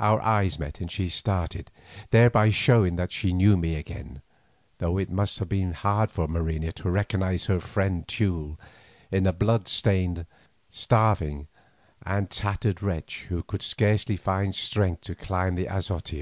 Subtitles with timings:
[0.00, 1.70] Our eyes met and she started,
[2.10, 4.20] thereby showing that she knew me again,
[4.78, 8.58] though it must have been hard for Marina to recognise her friend Teule
[9.12, 10.26] in the blood stained,
[10.70, 11.46] starving,
[12.04, 16.16] and tattered wretch who could scarcely find strength to climb the azotea.